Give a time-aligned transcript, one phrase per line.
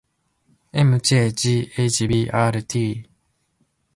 [0.73, 3.05] ｍｊｇｈｂｒｔ